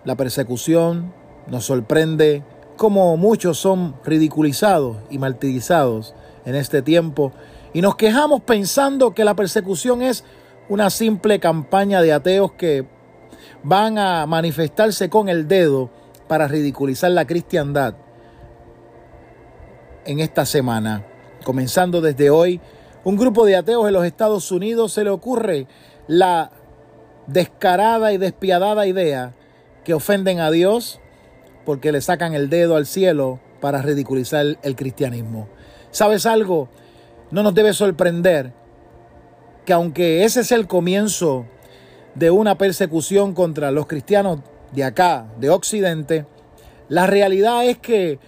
La 0.03 0.17
persecución 0.17 1.13
nos 1.47 1.63
sorprende 1.63 2.43
como 2.75 3.15
muchos 3.15 3.57
son 3.57 3.95
ridiculizados 4.03 4.97
y 5.09 5.19
martirizados 5.19 6.13
en 6.43 6.55
este 6.55 6.81
tiempo 6.81 7.31
y 7.73 7.79
nos 7.79 7.95
quejamos 7.95 8.41
pensando 8.41 9.13
que 9.13 9.23
la 9.23 9.37
persecución 9.37 10.01
es 10.01 10.25
una 10.67 10.89
simple 10.89 11.39
campaña 11.39 12.01
de 12.01 12.11
ateos 12.11 12.51
que 12.51 12.85
van 13.63 13.97
a 13.97 14.25
manifestarse 14.25 15.09
con 15.09 15.29
el 15.29 15.47
dedo 15.47 15.89
para 16.27 16.49
ridiculizar 16.49 17.11
la 17.11 17.25
cristiandad 17.25 17.95
en 20.05 20.19
esta 20.19 20.45
semana. 20.45 21.05
Comenzando 21.43 22.01
desde 22.01 22.29
hoy, 22.29 22.61
un 23.03 23.17
grupo 23.17 23.45
de 23.45 23.55
ateos 23.55 23.87
en 23.87 23.93
los 23.93 24.05
Estados 24.05 24.51
Unidos 24.51 24.93
se 24.93 25.03
le 25.03 25.09
ocurre 25.09 25.67
la 26.07 26.51
descarada 27.27 28.13
y 28.13 28.17
despiadada 28.17 28.87
idea 28.87 29.33
que 29.83 29.93
ofenden 29.93 30.39
a 30.39 30.51
Dios 30.51 30.99
porque 31.65 31.91
le 31.91 32.01
sacan 32.01 32.33
el 32.33 32.49
dedo 32.49 32.75
al 32.75 32.85
cielo 32.85 33.39
para 33.59 33.81
ridiculizar 33.81 34.57
el 34.61 34.75
cristianismo. 34.75 35.47
¿Sabes 35.91 36.25
algo? 36.25 36.69
No 37.31 37.41
nos 37.43 37.55
debe 37.55 37.73
sorprender 37.73 38.53
que 39.65 39.73
aunque 39.73 40.23
ese 40.23 40.41
es 40.41 40.51
el 40.51 40.67
comienzo 40.67 41.45
de 42.13 42.31
una 42.31 42.57
persecución 42.57 43.33
contra 43.33 43.71
los 43.71 43.87
cristianos 43.87 44.39
de 44.71 44.83
acá, 44.83 45.27
de 45.39 45.49
Occidente, 45.49 46.25
la 46.87 47.07
realidad 47.07 47.65
es 47.65 47.79
que 47.79 48.19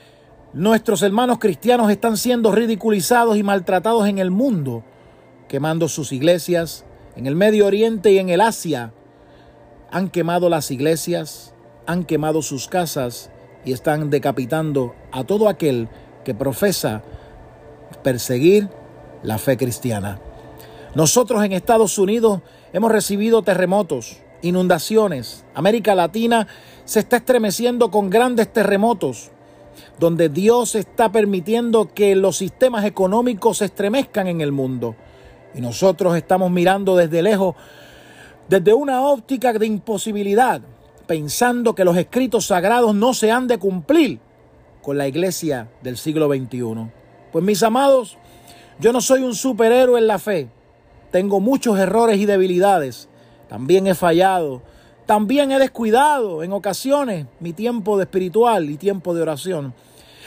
nuestros 0.58 1.04
hermanos 1.04 1.38
cristianos 1.38 1.92
están 1.92 2.18
siendo 2.18 2.52
ridiculizados 2.52 3.38
y 3.38 3.44
maltratados 3.44 4.08
en 4.08 4.18
el 4.18 4.32
mundo, 4.32 4.84
quemando 5.48 5.88
sus 5.88 6.12
iglesias, 6.12 6.84
en 7.16 7.28
el 7.28 7.36
Medio 7.36 7.68
Oriente 7.68 8.12
y 8.12 8.18
en 8.18 8.30
el 8.30 8.42
Asia. 8.42 8.92
Han 9.92 10.10
quemado 10.10 10.50
las 10.50 10.72
iglesias, 10.72 11.54
han 11.86 12.06
quemado 12.06 12.42
sus 12.42 12.68
casas 12.68 13.30
y 13.66 13.72
están 13.72 14.10
decapitando 14.10 14.96
a 15.12 15.26
todo 15.26 15.48
aquel 15.48 15.90
que 16.26 16.34
profesa 16.34 17.04
perseguir 18.02 18.68
la 19.22 19.38
fe 19.38 19.58
cristiana. 19.58 20.20
Nosotros 20.96 21.44
en 21.44 21.52
Estados 21.52 22.00
Unidos 22.00 22.42
hemos 22.74 22.92
recibido 22.92 23.44
terremotos, 23.44 24.24
inundaciones. 24.42 25.46
América 25.54 25.94
Latina 25.94 26.48
se 26.84 27.00
está 27.00 27.18
estremeciendo 27.18 27.92
con 27.92 28.10
grandes 28.10 28.52
terremotos, 28.52 29.30
donde 30.00 30.30
Dios 30.30 30.76
está 30.76 31.12
permitiendo 31.12 31.94
que 31.94 32.16
los 32.16 32.38
sistemas 32.38 32.86
económicos 32.86 33.58
se 33.60 33.66
estremezcan 33.66 34.28
en 34.28 34.42
el 34.42 34.52
mundo. 34.52 34.96
Y 35.54 35.62
nosotros 35.62 36.16
estamos 36.16 36.52
mirando 36.52 36.96
desde 36.96 37.22
lejos, 37.22 37.56
desde 38.48 38.74
una 38.74 39.02
óptica 39.02 39.54
de 39.54 39.66
imposibilidad, 39.66 40.62
pensando 41.08 41.74
que 41.74 41.86
los 41.86 41.98
escritos 41.98 42.46
sagrados 42.48 42.94
no 42.94 43.14
se 43.14 43.32
han 43.32 43.48
de 43.48 43.58
cumplir 43.58 44.20
con 44.82 44.98
la 44.98 45.08
iglesia 45.08 45.70
del 45.82 45.98
siglo 45.98 46.28
XXI. 46.28 46.90
Pues 47.32 47.44
mis 47.44 47.62
amados, 47.64 48.18
yo 48.80 48.94
no 48.94 49.02
soy 49.02 49.22
un 49.22 49.36
superhéroe 49.36 50.00
en 50.00 50.08
la 50.08 50.20
fe. 50.20 50.48
Tengo 51.12 51.40
muchos 51.40 51.80
errores 51.80 52.20
y 52.20 52.26
debilidades. 52.26 53.10
También 53.50 53.88
he 53.88 53.96
fallado. 53.96 54.62
También 55.08 55.54
he 55.54 55.58
descuidado 55.58 56.44
en 56.44 56.52
ocasiones 56.52 57.28
mi 57.40 57.54
tiempo 57.54 57.96
de 57.96 58.04
espiritual 58.04 58.70
y 58.70 58.76
tiempo 58.76 59.14
de 59.16 59.22
oración. 59.22 59.74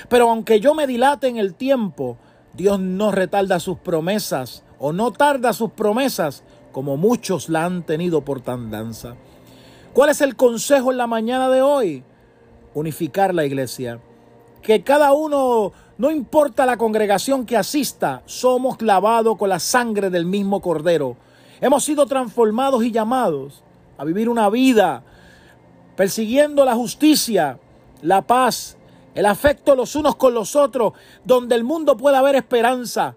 Pero 0.09 0.31
aunque 0.31 0.59
yo 0.59 0.75
me 0.75 0.87
dilate 0.87 1.29
en 1.29 1.37
el 1.37 1.55
tiempo, 1.55 2.17
Dios 2.55 2.81
no 2.81 3.13
retarda 3.13 3.61
sus 3.61 3.77
promesas 3.77 4.65
o 4.79 4.95
no 4.95 5.13
tarda 5.13 5.53
sus 5.53 5.73
promesas 5.73 6.45
como 6.73 6.97
muchos 6.97 7.51
la 7.51 7.67
han 7.67 7.83
tenido 7.83 8.23
por 8.23 8.41
tandanza. 8.41 9.17
¿Cuál 9.93 10.09
es 10.09 10.23
el 10.23 10.35
consejo 10.35 10.91
en 10.91 10.97
la 10.97 11.07
mañana 11.07 11.51
de 11.51 11.61
hoy? 11.61 12.03
Unificar 12.73 13.35
la 13.35 13.45
iglesia. 13.45 14.01
Que 14.63 14.83
cada 14.83 15.13
uno, 15.13 15.73
no 15.99 16.11
importa 16.11 16.65
la 16.65 16.79
congregación 16.79 17.45
que 17.45 17.59
asista, 17.59 18.23
somos 18.25 18.81
lavados 18.81 19.37
con 19.37 19.51
la 19.51 19.59
sangre 19.59 20.09
del 20.09 20.25
mismo 20.25 20.63
Cordero. 20.63 21.19
Hemos 21.61 21.85
sido 21.85 22.07
transformados 22.07 22.83
y 22.83 22.93
llamados 22.93 23.63
a 24.01 24.05
vivir 24.05 24.31
una 24.31 24.49
vida 24.49 25.03
persiguiendo 25.95 26.65
la 26.65 26.75
justicia, 26.75 27.59
la 28.01 28.23
paz, 28.23 28.79
el 29.15 29.27
afecto 29.27 29.75
los 29.75 29.95
unos 29.95 30.17
con 30.17 30.33
los 30.33 30.57
otros, 30.57 30.95
donde 31.23 31.55
el 31.55 31.65
mundo 31.65 31.99
pueda 31.99 32.21
haber 32.21 32.35
esperanza. 32.37 33.15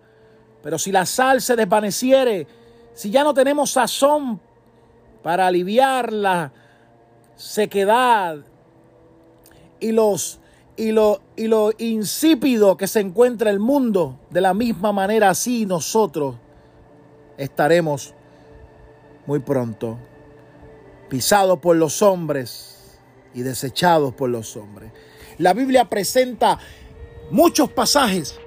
Pero 0.61 0.77
si 0.77 0.91
la 0.91 1.05
sal 1.05 1.39
se 1.41 1.55
desvaneciere, 1.55 2.47
si 2.93 3.11
ya 3.11 3.23
no 3.23 3.33
tenemos 3.33 3.71
sazón 3.71 4.41
para 5.21 5.47
aliviar 5.47 6.11
la, 6.11 6.51
sequedad 7.37 8.39
y 9.79 9.93
los 9.93 10.41
y 10.75 10.91
lo, 10.91 11.21
y 11.37 11.47
lo 11.47 11.71
insípido 11.77 12.75
que 12.75 12.87
se 12.87 12.99
encuentra 12.99 13.51
el 13.51 13.59
mundo, 13.59 14.19
de 14.31 14.41
la 14.41 14.53
misma 14.53 14.91
manera 14.91 15.29
así 15.29 15.65
nosotros 15.65 16.35
estaremos 17.37 18.13
muy 19.25 19.39
pronto 19.39 19.97
pisados 21.13 21.59
por 21.59 21.75
los 21.75 22.01
hombres 22.01 22.97
y 23.35 23.43
desechados 23.43 24.15
por 24.15 24.31
los 24.31 24.57
hombres. 24.57 24.91
La 25.37 25.53
Biblia 25.53 25.87
presenta 25.87 26.57
muchos 27.29 27.69
pasajes 27.69 28.39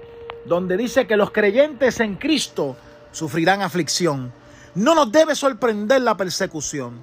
donde 0.47 0.77
dice 0.77 1.07
que 1.07 1.17
los 1.17 1.31
creyentes 1.31 2.01
en 2.01 2.17
Cristo 2.17 2.77
sufrirán 3.13 3.63
aflicción. 3.63 4.33
No 4.75 4.97
nos 4.97 5.13
debe 5.13 5.37
sorprender 5.37 6.03
la 6.03 6.17
persecución 6.17 7.01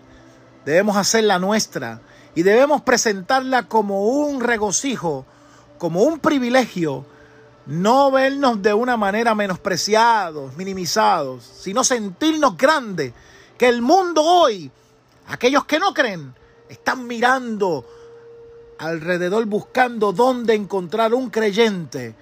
debemos 0.65 0.97
hacerla 0.97 1.39
nuestra 1.39 2.01
y 2.35 2.43
debemos 2.43 2.81
presentarla 2.81 3.69
como 3.69 4.05
un 4.05 4.41
regocijo, 4.41 5.25
como 5.77 6.01
un 6.01 6.19
privilegio, 6.19 7.05
no 7.67 8.11
vernos 8.11 8.61
de 8.61 8.73
una 8.73 8.97
manera 8.97 9.33
menospreciados, 9.33 10.57
minimizados, 10.57 11.43
sino 11.43 11.85
sentirnos 11.85 12.57
grandes, 12.57 13.13
que 13.57 13.69
el 13.69 13.81
mundo 13.81 14.21
hoy, 14.21 14.69
aquellos 15.27 15.65
que 15.65 15.79
no 15.79 15.93
creen, 15.93 16.33
están 16.69 17.05
mirando 17.07 17.85
alrededor 18.77 19.45
buscando 19.45 20.11
dónde 20.11 20.53
encontrar 20.55 21.13
un 21.13 21.29
creyente 21.29 22.15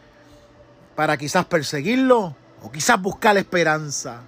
para 0.96 1.18
quizás 1.18 1.46
perseguirlo 1.46 2.36
o 2.62 2.72
quizás 2.72 3.02
buscar 3.02 3.38
esperanza. 3.38 4.22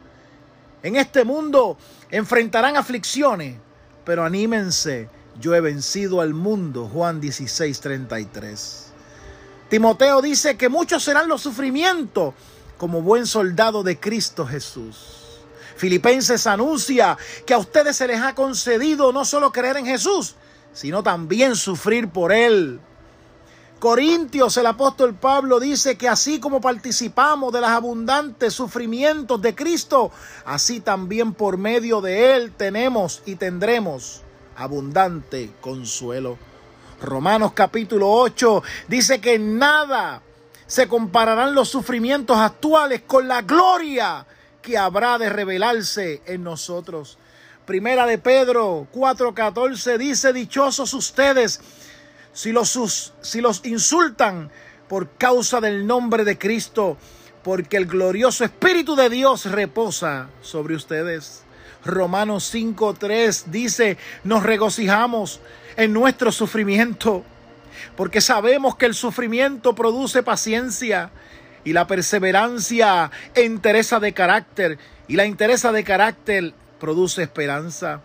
En 0.82 0.96
este 0.96 1.24
mundo 1.24 1.78
enfrentarán 2.10 2.78
aflicciones, 2.78 3.58
pero 4.06 4.24
anímense, 4.24 5.10
yo 5.40 5.56
he 5.56 5.62
vencido 5.62 6.22
al 6.22 6.34
mundo. 6.34 6.90
Juan 6.92 7.22
16, 7.22 7.80
33. 7.80 8.88
Timoteo 9.70 10.22
dice 10.22 10.58
que 10.58 10.70
muchos 10.70 11.04
serán 11.04 11.28
los 11.28 11.42
sufrimientos 11.42 12.34
como 12.78 13.02
buen 13.02 13.26
soldado 13.26 13.82
de 13.84 14.00
Cristo 14.00 14.46
Jesús. 14.46 15.23
Filipenses 15.76 16.48
anuncia 16.48 17.18
que 17.46 17.54
a 17.54 17.58
ustedes 17.58 17.96
se 17.98 18.08
les 18.08 18.22
ha 18.22 18.36
concedido 18.36 19.12
no 19.12 19.26
solo 19.26 19.52
creer 19.52 19.78
en 19.78 19.86
Jesús, 19.86 20.36
sino 20.74 21.04
también 21.04 21.56
sufrir 21.56 22.10
por 22.10 22.32
Él. 22.32 22.80
Corintios, 23.80 24.56
el 24.56 24.66
apóstol 24.66 25.14
Pablo 25.14 25.60
dice 25.60 25.98
que 25.98 26.08
así 26.08 26.40
como 26.40 26.62
participamos 26.62 27.52
de 27.52 27.60
los 27.60 27.70
abundantes 27.70 28.54
sufrimientos 28.54 29.42
de 29.42 29.54
Cristo, 29.54 30.10
así 30.46 30.80
también 30.80 31.34
por 31.34 31.58
medio 31.58 32.00
de 32.00 32.34
Él 32.34 32.54
tenemos 32.56 33.22
y 33.26 33.36
tendremos 33.36 34.22
abundante 34.56 35.52
consuelo. 35.60 36.38
Romanos 37.02 37.52
capítulo 37.54 38.10
8 38.10 38.64
dice 38.88 39.20
que 39.20 39.38
nada 39.38 40.22
se 40.66 40.88
compararán 40.88 41.54
los 41.54 41.68
sufrimientos 41.68 42.38
actuales 42.38 43.02
con 43.06 43.28
la 43.28 43.42
gloria 43.42 44.26
que 44.64 44.78
habrá 44.78 45.20
de 45.20 45.30
revelarse 45.30 46.24
en 46.26 46.44
nosotros. 46.44 47.20
Primera 47.66 48.08
de 48.08 48.18
Pedro 48.18 48.88
4:14 48.92 49.98
dice, 50.00 50.34
dichosos 50.34 50.96
ustedes 50.96 51.62
si 52.34 52.52
los, 52.52 53.14
si 53.22 53.42
los 53.42 53.64
insultan 53.66 54.50
por 54.88 55.10
causa 55.12 55.62
del 55.62 55.86
nombre 55.86 56.24
de 56.24 56.38
Cristo, 56.38 56.98
porque 57.44 57.78
el 57.78 57.86
glorioso 57.86 58.44
Espíritu 58.44 58.96
de 58.96 59.10
Dios 59.10 59.46
reposa 59.46 60.30
sobre 60.42 60.76
ustedes. 60.76 61.44
Romanos 61.86 62.54
5:3 62.54 63.46
dice, 63.46 63.98
nos 64.24 64.44
regocijamos 64.44 65.42
en 65.76 65.94
nuestro 65.94 66.32
sufrimiento, 66.32 67.24
porque 67.96 68.22
sabemos 68.22 68.78
que 68.78 68.86
el 68.86 68.94
sufrimiento 68.94 69.76
produce 69.76 70.24
paciencia 70.24 71.12
y 71.64 71.74
la 71.74 71.88
perseverancia 71.88 73.12
entereza 73.36 74.00
de 74.00 74.14
carácter 74.14 74.78
y 75.08 75.16
la 75.16 75.26
interesa 75.26 75.72
de 75.72 75.84
carácter 75.84 76.54
produce 76.80 77.24
esperanza. 77.24 78.02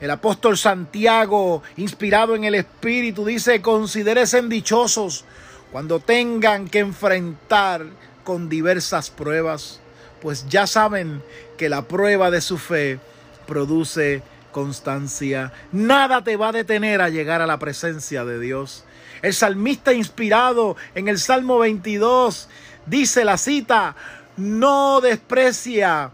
El 0.00 0.10
apóstol 0.10 0.58
Santiago, 0.58 1.62
inspirado 1.76 2.34
en 2.34 2.44
el 2.44 2.54
Espíritu, 2.54 3.24
dice, 3.24 3.62
considérense 3.62 4.42
dichosos 4.42 5.24
cuando 5.72 6.00
tengan 6.00 6.68
que 6.68 6.80
enfrentar 6.80 7.86
con 8.22 8.48
diversas 8.48 9.10
pruebas, 9.10 9.80
pues 10.20 10.46
ya 10.48 10.66
saben 10.66 11.22
que 11.56 11.68
la 11.68 11.82
prueba 11.82 12.30
de 12.30 12.40
su 12.40 12.58
fe 12.58 12.98
produce 13.46 14.22
constancia. 14.52 15.52
Nada 15.72 16.22
te 16.22 16.36
va 16.36 16.48
a 16.48 16.52
detener 16.52 17.00
a 17.00 17.08
llegar 17.08 17.42
a 17.42 17.46
la 17.46 17.58
presencia 17.58 18.24
de 18.24 18.38
Dios. 18.38 18.84
El 19.24 19.32
salmista 19.32 19.94
inspirado 19.94 20.76
en 20.94 21.08
el 21.08 21.18
Salmo 21.18 21.58
22 21.58 22.46
dice 22.84 23.24
la 23.24 23.38
cita, 23.38 23.96
no 24.36 25.00
desprecia, 25.00 26.10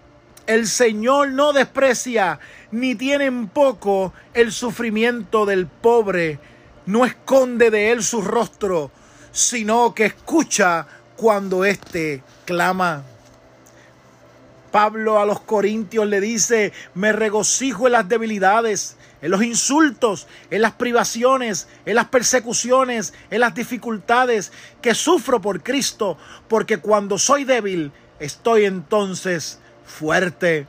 el 0.47 0.69
Señor 0.69 1.31
no 1.31 1.53
desprecia 1.53 2.39
ni 2.71 2.95
tiene 2.95 3.25
en 3.25 3.49
poco 3.49 4.13
el 4.33 4.53
sufrimiento 4.53 5.45
del 5.45 5.67
pobre, 5.67 6.39
no 6.87 7.05
esconde 7.05 7.73
de 7.73 7.91
él 7.91 8.05
su 8.05 8.23
rostro, 8.23 8.93
sino 9.33 9.93
que 9.93 10.05
escucha 10.05 10.87
cuando 11.17 11.65
éste 11.65 12.23
clama. 12.45 13.03
Pablo 14.71 15.19
a 15.19 15.27
los 15.27 15.41
Corintios 15.41 16.07
le 16.07 16.21
dice, 16.21 16.73
me 16.95 17.11
regocijo 17.11 17.89
en 17.89 17.93
las 17.95 18.09
debilidades, 18.09 18.97
en 19.23 19.31
los 19.31 19.43
insultos, 19.43 20.27
en 20.51 20.63
las 20.63 20.73
privaciones, 20.73 21.69
en 21.85 21.95
las 21.95 22.07
persecuciones, 22.07 23.13
en 23.31 23.41
las 23.41 23.55
dificultades 23.55 24.53
que 24.81 24.95
sufro 24.95 25.41
por 25.41 25.63
Cristo, 25.63 26.17
porque 26.49 26.79
cuando 26.79 27.19
soy 27.19 27.45
débil, 27.45 27.93
estoy 28.19 28.65
entonces 28.65 29.59
fuerte. 29.85 30.67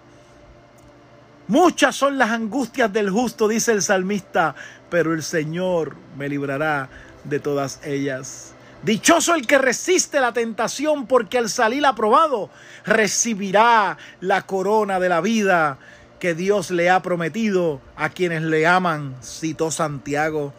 Muchas 1.47 1.95
son 1.95 2.17
las 2.17 2.31
angustias 2.31 2.91
del 2.91 3.09
justo, 3.09 3.47
dice 3.47 3.71
el 3.71 3.81
salmista, 3.81 4.55
pero 4.89 5.13
el 5.13 5.23
Señor 5.23 5.95
me 6.17 6.29
librará 6.29 6.89
de 7.23 7.39
todas 7.39 7.79
ellas. 7.83 8.53
Dichoso 8.83 9.35
el 9.35 9.45
que 9.45 9.59
resiste 9.59 10.19
la 10.19 10.33
tentación, 10.33 11.05
porque 11.05 11.37
al 11.37 11.49
salir 11.49 11.85
aprobado 11.85 12.49
recibirá 12.83 13.97
la 14.21 14.41
corona 14.43 14.99
de 14.99 15.09
la 15.09 15.21
vida 15.21 15.77
que 16.21 16.35
Dios 16.35 16.69
le 16.69 16.91
ha 16.91 17.01
prometido 17.01 17.81
a 17.95 18.09
quienes 18.09 18.43
le 18.43 18.67
aman, 18.67 19.15
citó 19.23 19.71
Santiago. 19.71 20.53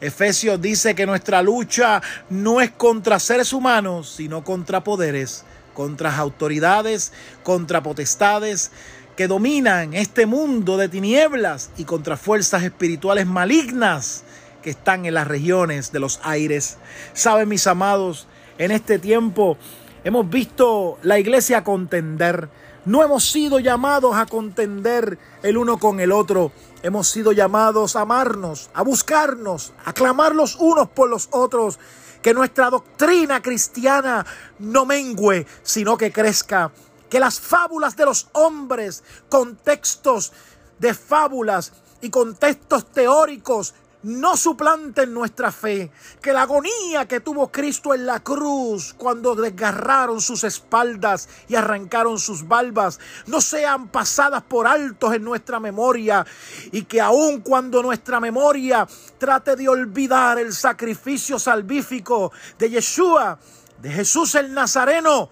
Efesios 0.00 0.62
dice 0.62 0.94
que 0.94 1.04
nuestra 1.04 1.42
lucha 1.42 2.00
no 2.30 2.60
es 2.60 2.70
contra 2.70 3.18
seres 3.18 3.52
humanos, 3.52 4.08
sino 4.08 4.44
contra 4.44 4.84
poderes, 4.84 5.44
contra 5.74 6.16
autoridades, 6.16 7.12
contra 7.42 7.82
potestades 7.82 8.70
que 9.16 9.26
dominan 9.26 9.94
este 9.94 10.26
mundo 10.26 10.76
de 10.76 10.88
tinieblas 10.88 11.70
y 11.76 11.82
contra 11.82 12.16
fuerzas 12.16 12.62
espirituales 12.62 13.26
malignas 13.26 14.22
que 14.62 14.70
están 14.70 15.06
en 15.06 15.14
las 15.14 15.26
regiones 15.26 15.90
de 15.90 15.98
los 15.98 16.20
aires. 16.22 16.78
Saben, 17.14 17.48
mis 17.48 17.66
amados, 17.66 18.28
en 18.58 18.70
este 18.70 19.00
tiempo 19.00 19.58
hemos 20.04 20.30
visto 20.30 21.00
la 21.02 21.18
iglesia 21.18 21.64
contender. 21.64 22.48
No 22.86 23.02
hemos 23.02 23.30
sido 23.30 23.58
llamados 23.60 24.14
a 24.14 24.26
contender 24.26 25.18
el 25.42 25.56
uno 25.56 25.78
con 25.78 26.00
el 26.00 26.12
otro. 26.12 26.52
Hemos 26.82 27.08
sido 27.08 27.32
llamados 27.32 27.96
a 27.96 28.02
amarnos, 28.02 28.68
a 28.74 28.82
buscarnos, 28.82 29.72
a 29.86 29.94
clamar 29.94 30.34
los 30.34 30.56
unos 30.56 30.88
por 30.90 31.08
los 31.08 31.28
otros. 31.30 31.78
Que 32.20 32.34
nuestra 32.34 32.68
doctrina 32.68 33.40
cristiana 33.40 34.26
no 34.58 34.84
mengüe, 34.84 35.46
sino 35.62 35.96
que 35.96 36.12
crezca. 36.12 36.72
Que 37.08 37.20
las 37.20 37.40
fábulas 37.40 37.96
de 37.96 38.04
los 38.04 38.28
hombres, 38.32 39.02
contextos 39.30 40.32
de 40.78 40.92
fábulas 40.92 41.72
y 42.02 42.10
contextos 42.10 42.92
teóricos 42.92 43.74
no 44.04 44.36
suplanten 44.36 45.12
nuestra 45.12 45.50
fe, 45.50 45.90
que 46.20 46.32
la 46.32 46.42
agonía 46.42 47.08
que 47.08 47.20
tuvo 47.20 47.50
Cristo 47.50 47.94
en 47.94 48.06
la 48.06 48.20
cruz 48.20 48.94
cuando 48.96 49.34
desgarraron 49.34 50.20
sus 50.20 50.44
espaldas 50.44 51.28
y 51.48 51.56
arrancaron 51.56 52.18
sus 52.18 52.46
barbas 52.46 53.00
no 53.26 53.40
sean 53.40 53.88
pasadas 53.88 54.42
por 54.42 54.66
altos 54.66 55.14
en 55.14 55.24
nuestra 55.24 55.58
memoria 55.60 56.26
y 56.72 56.82
que 56.82 57.00
aun 57.00 57.40
cuando 57.40 57.82
nuestra 57.82 58.20
memoria 58.20 58.86
trate 59.18 59.56
de 59.56 59.68
olvidar 59.68 60.38
el 60.38 60.52
sacrificio 60.52 61.38
salvífico 61.38 62.32
de 62.58 62.70
Yeshua, 62.70 63.38
de 63.80 63.90
Jesús 63.90 64.34
el 64.34 64.52
Nazareno, 64.52 65.30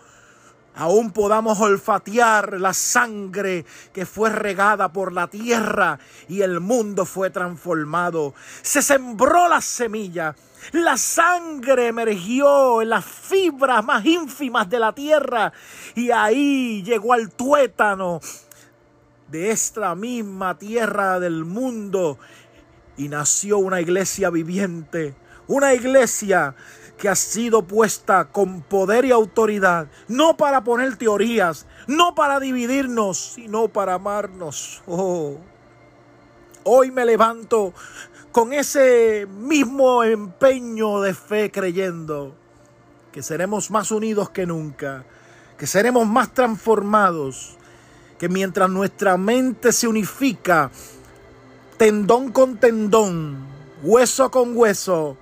aún 0.74 1.12
podamos 1.12 1.61
olfatear 1.61 2.61
la 2.61 2.72
sangre 2.72 3.64
que 3.92 4.06
fue 4.06 4.30
regada 4.30 4.92
por 4.92 5.12
la 5.12 5.28
tierra 5.28 5.98
y 6.28 6.42
el 6.42 6.61
mundo 6.61 7.04
fue 7.04 7.30
transformado. 7.30 8.35
Se 8.62 8.82
sembró 8.82 9.48
la 9.48 9.61
semilla. 9.61 10.35
La 10.72 10.96
sangre 10.96 11.88
emergió 11.88 12.82
en 12.82 12.90
las 12.90 13.04
fibras 13.04 13.85
más 13.85 14.04
ínfimas 14.04 14.70
de 14.70 14.78
la 14.78 14.92
tierra 14.92 15.52
y 15.94 16.11
ahí 16.11 16.82
llegó 16.85 17.12
al 17.12 17.30
tuétano 17.30 18.20
de 19.28 19.50
esta 19.50 19.94
misma 19.94 20.58
tierra 20.58 21.18
del 21.18 21.44
mundo 21.44 22.18
y 22.96 23.08
nació 23.08 23.58
una 23.58 23.80
iglesia 23.80 24.30
viviente, 24.30 25.16
una 25.48 25.74
iglesia 25.74 26.54
que 27.03 27.09
ha 27.09 27.17
sido 27.17 27.62
puesta 27.62 28.27
con 28.27 28.62
poder 28.62 29.05
y 29.05 29.11
autoridad, 29.11 29.88
no 30.07 30.37
para 30.37 30.62
poner 30.62 30.97
teorías, 30.97 31.67
no 31.88 32.15
para 32.15 32.38
dividirnos, 32.38 33.33
sino 33.35 33.67
para 33.67 33.95
amarnos. 33.95 34.81
Oh. 34.87 35.37
Hoy 36.62 36.93
me 36.93 37.05
levanto 37.05 37.75
con 38.31 38.53
ese 38.53 39.27
mismo 39.27 40.05
empeño 40.05 41.01
de 41.01 41.12
fe 41.12 41.51
creyendo 41.51 42.37
que 43.11 43.21
seremos 43.21 43.73
más 43.73 43.91
unidos 43.91 44.31
que 44.31 44.47
nunca, 44.47 45.05
que 45.59 45.67
seremos 45.67 46.07
más 46.07 46.33
transformados, 46.33 47.57
que 48.17 48.29
mientras 48.29 48.71
nuestra 48.71 49.17
mente 49.17 49.73
se 49.73 49.88
unifica, 49.88 50.71
tendón 51.79 52.31
con 52.31 52.59
tendón, 52.59 53.45
hueso 53.83 54.31
con 54.31 54.57
hueso, 54.57 55.17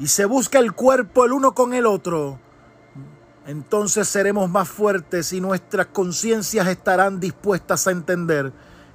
y 0.00 0.08
se 0.08 0.24
busca 0.24 0.58
el 0.58 0.72
cuerpo 0.72 1.26
el 1.26 1.32
uno 1.32 1.54
con 1.54 1.74
el 1.74 1.84
otro, 1.84 2.38
entonces 3.46 4.08
seremos 4.08 4.48
más 4.48 4.68
fuertes 4.68 5.32
y 5.34 5.40
nuestras 5.40 5.86
conciencias 5.86 6.66
estarán 6.66 7.20
dispuestas 7.20 7.86
a 7.86 7.90
entender 7.90 8.52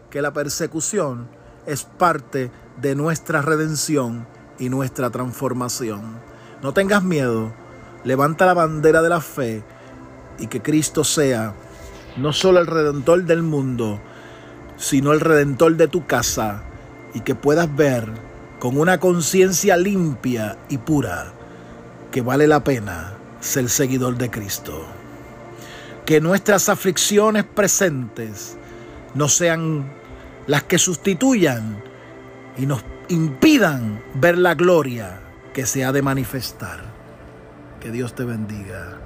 que 0.10 0.22
la 0.22 0.34
persecución 0.34 1.28
es 1.68 1.84
parte 1.84 2.52
de 2.82 2.96
nuestra 2.96 3.44
redención 3.44 4.28
y 4.58 4.70
nuestra 4.70 5.12
transformación. 5.12 6.02
No 6.64 6.74
tengas 6.74 7.04
miedo, 7.04 7.54
levanta 8.04 8.48
la 8.48 8.56
bandera 8.56 9.04
de 9.04 9.10
la 9.10 9.22
fe 9.22 9.64
y 10.40 10.48
que 10.48 10.62
Cristo 10.62 11.04
sea 11.04 11.54
no 12.18 12.34
solo 12.34 12.60
el 12.60 12.68
redentor 12.68 13.26
del 13.26 13.44
mundo, 13.44 14.00
sino 14.78 15.12
el 15.12 15.20
redentor 15.20 15.76
de 15.76 15.88
tu 15.88 16.08
casa 16.08 16.64
y 17.14 17.22
que 17.22 17.36
puedas 17.36 17.74
ver 17.76 18.12
con 18.66 18.80
una 18.80 19.00
conciencia 19.00 19.78
limpia 19.78 20.58
y 20.70 20.80
pura 20.80 21.32
que 22.12 22.24
vale 22.24 22.48
la 22.48 22.64
pena 22.64 23.14
ser 23.40 23.70
seguidor 23.70 24.18
de 24.18 24.32
Cristo. 24.32 24.84
Que 26.04 26.20
nuestras 26.20 26.68
aflicciones 26.68 27.44
presentes 27.44 28.58
no 29.14 29.30
sean 29.30 29.94
las 30.48 30.64
que 30.64 30.80
sustituyan 30.80 31.84
y 32.58 32.66
nos 32.66 32.84
impidan 33.08 34.02
ver 34.16 34.36
la 34.36 34.56
gloria 34.56 35.20
que 35.54 35.68
se 35.68 35.86
ha 35.86 35.92
de 35.92 36.02
manifestar. 36.02 36.86
Que 37.80 37.92
Dios 37.92 38.16
te 38.16 38.24
bendiga. 38.24 38.98